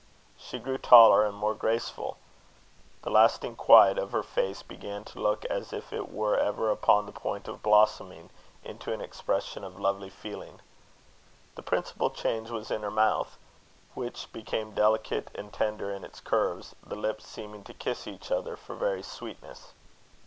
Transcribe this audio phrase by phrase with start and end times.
[0.35, 2.17] She grew taller and more graceful.
[3.03, 7.05] The lasting quiet of her face began to look as if it were ever upon
[7.05, 8.31] the point of blossoming
[8.63, 10.59] into an expression of lovely feeling.
[11.53, 13.37] The principal change was in her mouth,
[13.93, 18.57] which became delicate and tender in its curves, the lips seeming to kiss each other
[18.57, 19.73] for very sweetness.